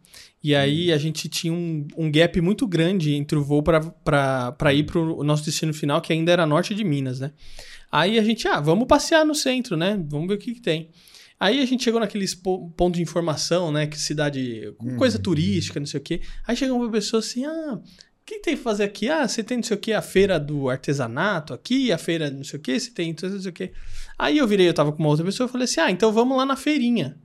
[0.44, 4.84] E aí a gente tinha um, um gap muito grande entre o voo para ir
[4.84, 7.32] pro nosso destino final, que ainda era norte de Minas, né?
[7.90, 10.00] Aí a gente, ah, vamos passear no centro, né?
[10.08, 10.90] Vamos ver o que, que tem.
[11.40, 13.88] Aí a gente chegou naqueles pontos de informação, né?
[13.88, 15.22] Que cidade, coisa hum.
[15.22, 16.20] turística, não sei o quê.
[16.46, 17.80] Aí chegou uma pessoa assim, ah,
[18.38, 19.08] que tem que fazer aqui?
[19.08, 22.44] Ah, você tem não sei o que, a feira do artesanato aqui, a feira não
[22.44, 23.72] sei o que, você tem não sei o que.
[24.18, 26.36] Aí eu virei, eu tava com uma outra pessoa, eu falei assim, ah, então vamos
[26.36, 27.18] lá na feirinha.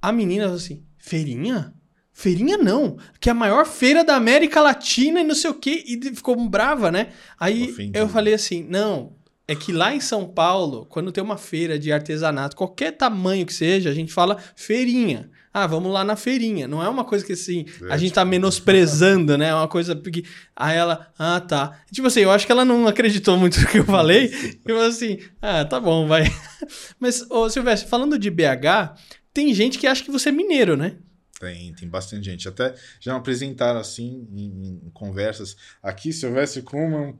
[0.00, 1.74] A menina falou assim, feirinha?
[2.12, 5.84] Feirinha não, que é a maior feira da América Latina e não sei o que,
[5.86, 7.12] e ficou brava, né?
[7.38, 7.98] Aí Ofendido.
[7.98, 9.14] eu falei assim, não,
[9.46, 13.52] é que lá em São Paulo, quando tem uma feira de artesanato, qualquer tamanho que
[13.52, 16.68] seja, a gente fala feirinha ah, vamos lá na feirinha.
[16.68, 19.48] Não é uma coisa que assim, é, a gente tá tipo, menosprezando, né?
[19.48, 20.22] É uma coisa que.
[20.54, 21.80] Aí ela, ah, tá.
[21.90, 24.26] Tipo assim, eu acho que ela não acreditou muito no que eu falei.
[24.26, 26.24] e eu assim, ah, tá bom, vai.
[27.00, 29.00] Mas, ô Silvestre, falando de BH,
[29.32, 30.96] tem gente que acha que você é mineiro, né?
[31.40, 32.46] Tem, tem bastante gente.
[32.46, 35.56] Até já me apresentaram assim em, em conversas.
[35.82, 37.18] Aqui, Silvestre Kuhlmann,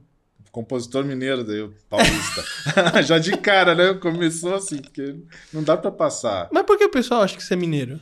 [0.51, 2.43] compositor mineiro, daí eu, paulista.
[3.01, 3.95] já de cara, né?
[3.95, 5.15] Começou assim, porque
[5.51, 6.49] não dá para passar.
[6.51, 7.99] Mas por que o pessoal acha que você é mineiro?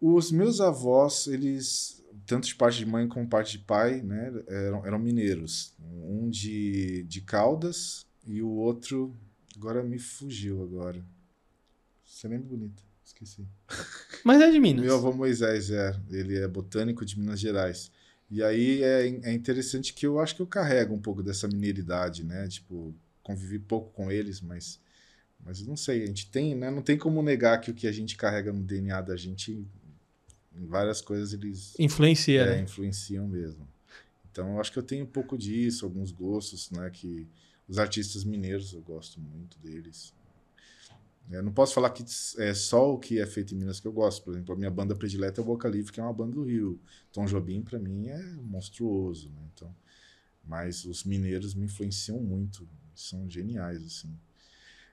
[0.00, 4.86] Os meus avós, eles, tanto de parte de mãe como parte de pai, né, eram,
[4.86, 5.74] eram mineiros.
[5.80, 9.16] Um de, de Caldas e o outro,
[9.56, 11.04] agora me fugiu agora.
[12.04, 12.82] Você lembra bonito?
[13.04, 13.46] Esqueci.
[14.24, 14.84] Mas é de Minas.
[14.84, 17.90] Meu avô Moisés é, ele é botânico de Minas Gerais.
[18.30, 22.22] E aí é, é interessante que eu acho que eu carrego um pouco dessa mineiridade,
[22.22, 22.46] né?
[22.46, 24.80] Tipo, convivi pouco com eles, mas
[25.44, 26.70] mas não sei, a gente tem, né?
[26.70, 29.66] Não tem como negar que o que a gente carrega no DNA da gente
[30.58, 32.62] em várias coisas eles Influencia, é, né?
[32.62, 33.66] influenciam mesmo.
[34.30, 36.90] Então eu acho que eu tenho um pouco disso, alguns gostos, né?
[36.90, 37.26] Que
[37.68, 40.12] os artistas mineiros eu gosto muito deles.
[41.30, 42.02] Eu não posso falar que
[42.38, 44.22] é só o que é feito em Minas que eu gosto.
[44.22, 46.44] Por exemplo, a minha banda predileta é o Boca Livre, que é uma banda do
[46.44, 46.80] Rio.
[47.12, 49.28] Tom Jobim, para mim, é monstruoso.
[49.28, 49.42] Né?
[49.52, 49.74] Então,
[50.42, 52.66] mas os mineiros me influenciam muito.
[52.94, 54.18] São geniais, assim.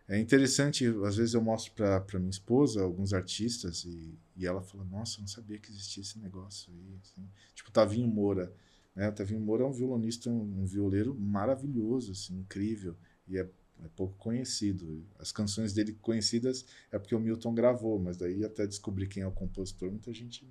[0.08, 4.84] É interessante, às vezes eu mostro para minha esposa alguns artistas e, e ela fala:
[4.86, 7.00] Nossa, não sabia que existia esse negócio aí.
[7.02, 7.28] Assim.
[7.54, 8.54] Tipo, Tavinho Moura.
[8.96, 9.08] Né?
[9.10, 12.96] O Tavinho Moura é um violonista, um, um violeiro maravilhoso, assim, incrível.
[13.28, 13.50] E é
[13.84, 15.06] é pouco conhecido.
[15.20, 19.28] As canções dele conhecidas é porque o Milton gravou, mas daí até descobrir quem é
[19.28, 20.48] o compositor, muita gente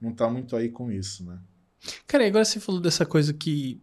[0.00, 1.40] não tá muito aí com isso, né?
[2.06, 3.80] Cara, agora você falou dessa coisa que,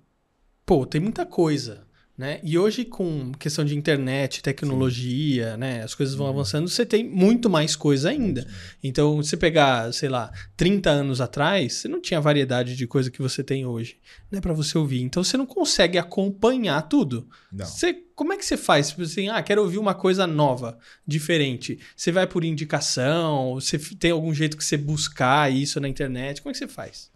[0.65, 1.88] pô, tem muita coisa.
[2.19, 2.41] Né?
[2.43, 5.82] E hoje, com questão de internet, tecnologia, né?
[5.84, 6.34] as coisas vão uhum.
[6.34, 8.45] avançando, você tem muito mais coisa ainda.
[8.84, 13.10] Então, se pegar, sei lá, 30 anos atrás, você não tinha a variedade de coisa
[13.10, 13.95] que você tem hoje
[14.29, 15.01] né, para você ouvir.
[15.01, 17.25] Então, você não consegue acompanhar tudo.
[17.49, 17.65] Não.
[17.65, 18.89] Você, como é que você faz?
[18.89, 20.77] Tipo assim, ah, quero ouvir uma coisa nova,
[21.08, 21.79] diferente.
[21.95, 23.53] Você vai por indicação?
[23.53, 26.41] Você tem algum jeito que você buscar isso na internet?
[26.41, 27.10] Como é que você faz?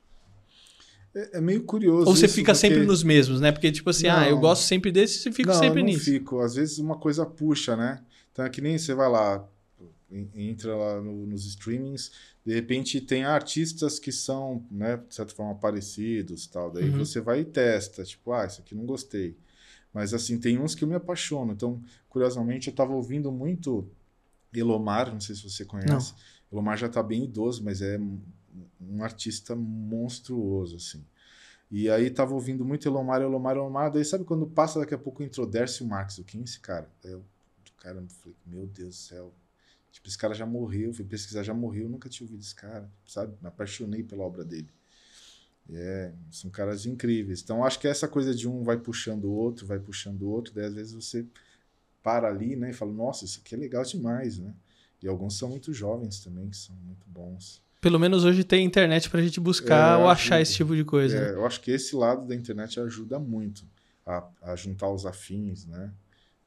[1.15, 2.07] É, é, meio curioso.
[2.07, 2.67] Ou você fica porque...
[2.67, 3.51] sempre nos mesmos, né?
[3.51, 5.93] Porque, tipo assim, não, ah, eu gosto sempre desse e fico não, sempre eu não
[5.93, 6.05] nisso.
[6.05, 6.39] fico.
[6.39, 8.01] Às vezes uma coisa puxa, né?
[8.31, 9.47] Então é que nem você vai lá,
[10.35, 12.11] entra lá no, nos streamings,
[12.45, 16.71] de repente tem artistas que são, né, de certa forma, parecidos tal.
[16.71, 16.97] Daí uhum.
[16.97, 19.37] você vai e testa, tipo, ah, isso aqui não gostei.
[19.93, 21.53] Mas assim, tem uns que eu me apaixono.
[21.53, 23.87] Então, curiosamente, eu estava ouvindo muito
[24.53, 26.13] Elomar, não sei se você conhece.
[26.13, 26.17] Não.
[26.51, 27.99] Elomar já está bem idoso, mas é
[28.81, 31.03] um artista monstruoso, assim.
[31.71, 33.91] E aí tava ouvindo muito Elomar, Elomar, Elomar.
[33.91, 36.87] Daí sabe quando passa daqui a pouco entrou Dércio Marques, o quem é esse cara?
[37.03, 37.23] Eu,
[37.77, 39.33] cara, eu falei, meu Deus do céu.
[39.91, 43.35] Tipo, esse cara já morreu, fui pesquisar, já morreu, nunca tinha ouvido esse cara, sabe?
[43.41, 44.69] Me apaixonei pela obra dele.
[45.69, 47.41] É, são caras incríveis.
[47.41, 50.53] Então acho que essa coisa de um vai puxando o outro, vai puxando o outro,
[50.53, 51.25] daí às vezes você
[52.01, 54.53] para ali, né, e fala, nossa, isso aqui é legal demais, né?
[55.01, 57.63] E alguns são muito jovens também, que são muito bons.
[57.83, 60.85] Pelo menos hoje tem internet para a gente buscar é, ou achar esse tipo de
[60.85, 61.17] coisa.
[61.17, 63.65] É, eu acho que esse lado da internet ajuda muito
[64.05, 65.91] a, a juntar os afins, né?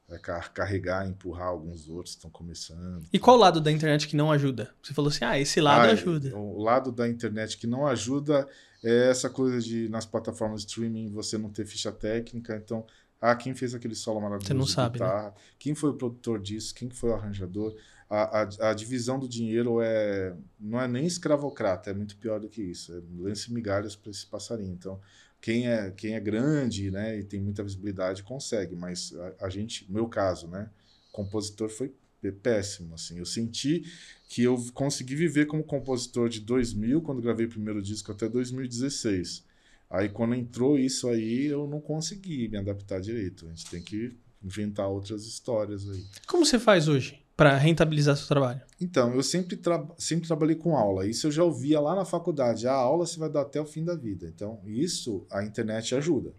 [0.09, 3.05] É carregar, empurrar alguns outros que estão começando.
[3.13, 4.73] E qual lado da internet que não ajuda?
[4.81, 6.35] Você falou assim, ah, esse lado ah, ajuda.
[6.35, 8.47] O lado da internet que não ajuda
[8.83, 12.83] é essa coisa de nas plataformas de streaming você não ter ficha técnica, então
[13.21, 14.47] ah, quem fez aquele solo maravilhoso?
[14.47, 14.99] Você não sabe.
[14.99, 15.33] Né?
[15.59, 16.73] Quem foi o produtor disso?
[16.73, 17.75] Quem foi o arranjador?
[18.09, 22.47] A, a, a, divisão do dinheiro é não é nem escravocrata, é muito pior do
[22.47, 22.93] que isso.
[22.93, 24.73] É lance migalhas para esse passarinho.
[24.73, 24.99] Então,
[25.41, 29.85] quem é, quem é grande né, e tem muita visibilidade consegue, mas a, a gente,
[29.87, 30.69] no meu caso, né,
[31.11, 31.93] compositor foi
[32.31, 32.95] péssimo.
[32.95, 33.17] Assim.
[33.17, 33.83] Eu senti
[34.27, 39.45] que eu consegui viver como compositor de 2000, quando gravei o primeiro disco, até 2016.
[39.89, 43.45] Aí, quando entrou isso aí, eu não consegui me adaptar direito.
[43.45, 46.05] A gente tem que inventar outras histórias aí.
[46.27, 47.21] Como você faz hoje?
[47.37, 48.59] Para rentabilizar seu trabalho?
[48.81, 51.05] Então, eu sempre, tra sempre trabalhei com aula.
[51.05, 52.67] Isso eu já ouvia lá na faculdade.
[52.67, 54.27] A aula você vai dar até o fim da vida.
[54.27, 56.33] Então, isso a internet ajuda.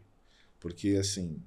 [0.58, 1.40] Porque, assim,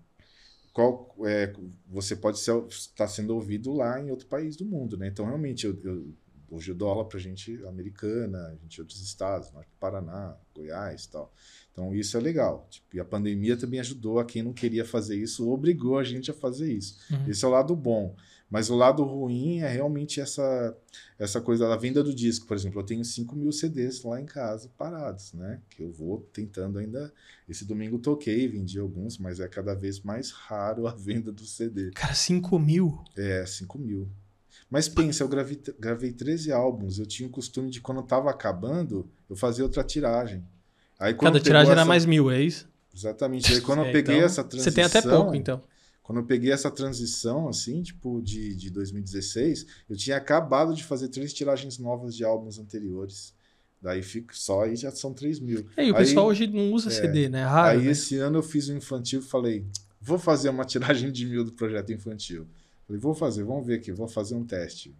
[0.71, 1.53] qual, é,
[1.85, 2.61] você pode estar
[2.95, 5.09] tá sendo ouvido lá em outro país do mundo, né?
[5.09, 6.13] Então, realmente, eu, eu,
[6.49, 11.03] hoje eu dou aula para gente americana, gente de outros estados, Norte do Paraná, Goiás
[11.03, 11.33] e tal.
[11.73, 12.67] Então, isso é legal.
[12.69, 16.31] Tipo, e a pandemia também ajudou a quem não queria fazer isso, obrigou a gente
[16.31, 16.97] a fazer isso.
[17.11, 17.27] Uhum.
[17.27, 18.15] Esse é o lado bom.
[18.51, 20.77] Mas o lado ruim é realmente essa,
[21.17, 22.45] essa coisa da venda do disco.
[22.45, 25.61] Por exemplo, eu tenho 5 mil CDs lá em casa parados, né?
[25.69, 27.13] Que eu vou tentando ainda.
[27.47, 31.91] Esse domingo toquei, vendi alguns, mas é cada vez mais raro a venda do CD.
[31.91, 33.01] Cara, 5 mil?
[33.15, 34.09] É, 5 mil.
[34.69, 36.99] Mas pensa, eu gravei, gravei 13 álbuns.
[36.99, 40.43] Eu tinha o costume de, quando estava acabando, eu fazia outra tiragem.
[40.99, 41.79] Aí, Cada tiragem essa...
[41.79, 42.69] era mais mil, é isso?
[42.93, 43.53] Exatamente.
[43.53, 44.71] Aí quando é, eu peguei então, essa transição.
[44.71, 45.63] Você tem até pouco, então.
[46.11, 51.07] Quando eu peguei essa transição, assim, tipo, de, de 2016, eu tinha acabado de fazer
[51.07, 53.33] três tiragens novas de álbuns anteriores.
[53.81, 55.65] Daí fico só aí já são 3 mil.
[55.77, 57.39] É, e o aí, pessoal hoje não usa é, CD, né?
[57.39, 57.79] É raro.
[57.79, 57.91] Aí né?
[57.91, 59.65] esse ano eu fiz um infantil e falei,
[60.01, 62.45] vou fazer uma tiragem de mil do projeto infantil.
[62.85, 64.93] Falei, vou fazer, vamos ver aqui, vou fazer um teste.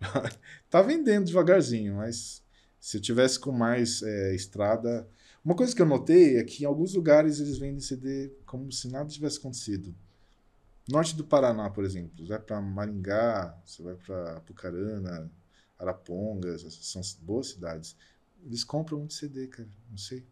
[0.70, 2.40] tá vendendo devagarzinho, mas
[2.78, 5.08] se eu tivesse com mais é, estrada.
[5.44, 8.86] Uma coisa que eu notei é que em alguns lugares eles vendem CD como se
[8.86, 9.92] nada tivesse acontecido.
[10.90, 15.30] Norte do Paraná, por exemplo, você vai para Maringá, você vai para Apucarana,
[15.78, 17.96] Arapongas, são boas cidades.
[18.44, 20.24] Eles compram muito CD, cara, não sei.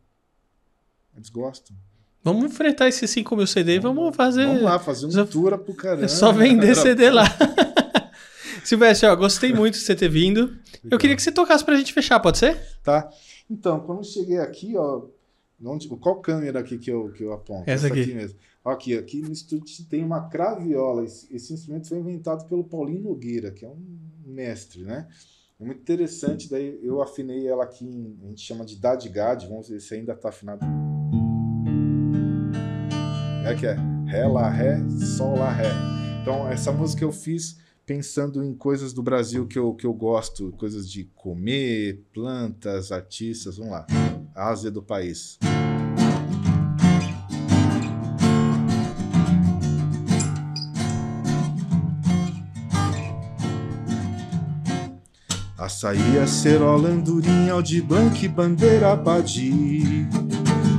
[1.16, 1.76] Eles gostam.
[2.24, 4.46] Vamos enfrentar esses 5 mil CD e vamos, fazer.
[4.46, 6.04] Vamos lá, fazer um tour Apucarana.
[6.04, 7.24] É só vender CD lá.
[8.64, 10.42] Silvestre, ó, gostei muito de você ter vindo.
[10.42, 10.60] Legal.
[10.90, 12.60] Eu queria que você tocasse pra gente fechar, pode ser?
[12.82, 13.08] Tá.
[13.48, 15.06] Então, quando eu cheguei aqui, ó.
[15.64, 17.62] Onde, qual câmera aqui que eu, que eu aponto?
[17.62, 18.02] Essa, Essa aqui.
[18.02, 18.14] aqui.
[18.14, 18.38] mesmo.
[18.64, 21.04] Aqui, aqui no estúdio tem uma craviola.
[21.04, 23.82] Esse, esse, instrumento foi inventado pelo Paulinho Nogueira, que é um
[24.26, 25.08] mestre, né?
[25.58, 26.50] É muito interessante.
[26.50, 29.46] Daí eu afinei ela aqui, em, a gente chama de Dadigad.
[29.46, 30.64] Vamos ver se ainda está afinado.
[33.46, 34.78] É que é Ré, Lá, Ré,
[35.16, 35.70] Sol, Lá, Ré.
[36.20, 40.52] Então, essa música eu fiz pensando em coisas do Brasil que eu, que eu gosto,
[40.58, 43.56] coisas de comer, plantas, artistas.
[43.56, 43.86] Vamos lá.
[44.34, 45.38] Ásia do país.
[55.68, 60.08] Açaí, acerola, andorinha, aldiblanc, bandeira, abadi.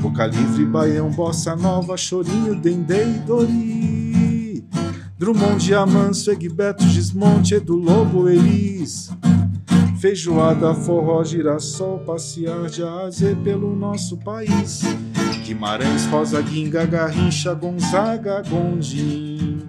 [0.01, 4.67] Boca livre, baião, bossa nova, chorinho, dendê e dori.
[5.15, 9.11] Drummond, Diamanso, Egbeto, Gismonte, Edu Lobo, Elis.
[9.99, 14.81] Feijoada, forró, girassol, passear de aze pelo nosso país.
[15.45, 19.59] Guimarães, Rosa, Guinga, Garrincha, Gonzaga, Gondim.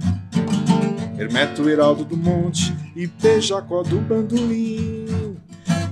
[1.19, 3.07] Hermeto, Heraldo do Monte e
[3.43, 5.00] Jacó do Bandolim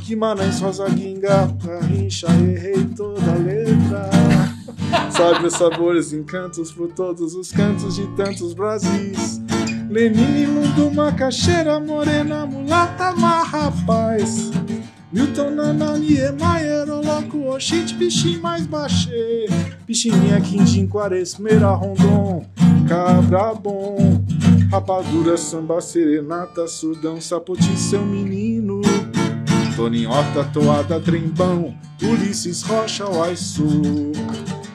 [0.09, 4.09] Guimarães, Rosa Guinga, Garrincha, errei toda a letra.
[5.13, 9.39] Sabe os sabores, encantos por todos os cantos de tantos Brasis.
[9.91, 14.51] Lenine, Mundo, Macaxeira, Morena, Mulata, Mar, Rapaz.
[15.13, 19.47] Milton, Nana, Niemeyer, Oloco, Oxente, Pichim, mais Baixê.
[19.87, 22.47] Pichininha, Quindim, Quaresmeira, Rondon,
[22.89, 24.25] Cabra Bom.
[24.71, 28.58] Rapadura, Samba, Serenata, Surdão, Sapoti, Seu Menino.
[29.79, 34.11] Toninho Horta, Toada, Trembão, Ulisses Rocha, Uaiçu,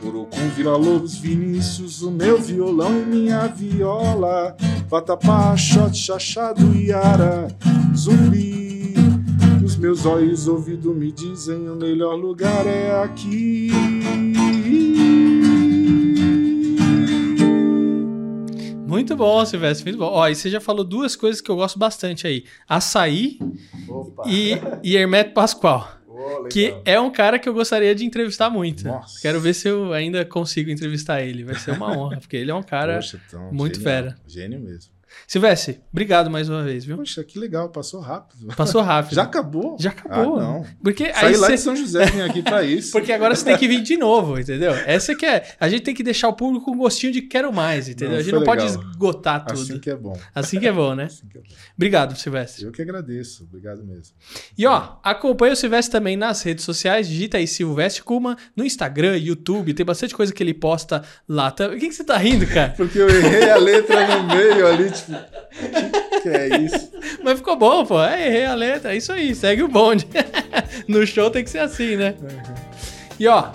[0.01, 4.55] Urucum, Vila Lobos, Vinícius, o meu violão e minha viola,
[4.87, 7.49] Vatapá, Xote, Chachado, Iara,
[7.93, 8.93] Zumbi.
[9.61, 13.71] Os meus olhos ouvidos me dizem o melhor lugar é aqui.
[18.93, 20.12] Muito bom, Silvestre, muito bom.
[20.12, 23.39] Ó, e você já falou duas coisas que eu gosto bastante aí: açaí
[24.25, 24.53] e,
[24.84, 25.99] e Hermeto Pascoal.
[26.08, 28.86] Oh, que é um cara que eu gostaria de entrevistar muito.
[28.88, 29.19] Nossa.
[29.21, 31.43] Quero ver se eu ainda consigo entrevistar ele.
[31.43, 33.93] Vai ser uma honra, porque ele é um cara Poxa, então, muito genial.
[33.93, 34.15] fera.
[34.27, 34.91] Gênio mesmo.
[35.27, 36.97] Silvestre, obrigado mais uma vez, viu?
[36.97, 38.47] Poxa, que legal, passou rápido.
[38.55, 39.15] Passou rápido.
[39.15, 39.77] Já acabou?
[39.79, 40.37] Já acabou.
[40.37, 40.65] Ah, não.
[40.83, 41.53] Porque Saí aí lá cê...
[41.53, 42.91] de São José vim aqui para isso.
[42.93, 44.71] Porque agora você tem que vir de novo, entendeu?
[44.73, 45.55] Essa que é.
[45.59, 48.13] A gente tem que deixar o público com gostinho de quero mais, entendeu?
[48.13, 48.55] Não, a gente não legal.
[48.55, 49.61] pode esgotar tudo.
[49.61, 50.19] Assim que é bom.
[50.35, 51.05] Assim que é bom, né?
[51.13, 51.47] Assim que é bom.
[51.75, 52.65] Obrigado, Silvestre.
[52.65, 53.43] Eu que agradeço.
[53.43, 54.15] Obrigado mesmo.
[54.57, 57.07] E ó, acompanha o Silvestre também nas redes sociais.
[57.07, 59.73] Digita aí Silvestre Kuma no Instagram, YouTube.
[59.73, 61.53] Tem bastante coisa que ele posta lá.
[61.73, 62.73] O que, que você tá rindo, cara?
[62.75, 65.02] Porque eu errei a letra no meio ali, tipo
[66.21, 66.91] que é isso?
[67.23, 68.01] Mas ficou bom, pô.
[68.01, 68.93] É, errei a letra.
[68.93, 70.07] É isso aí, segue o bonde.
[70.87, 72.15] no show tem que ser assim, né?
[72.21, 72.55] Uhum.
[73.19, 73.51] E ó,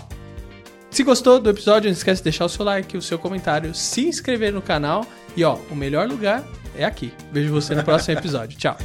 [0.91, 4.07] se gostou do episódio, não esquece de deixar o seu like, o seu comentário, se
[4.07, 5.07] inscrever no canal.
[5.37, 6.45] E ó, o melhor lugar
[6.77, 7.13] é aqui.
[7.33, 8.59] Vejo você no próximo episódio.
[8.59, 8.77] Tchau.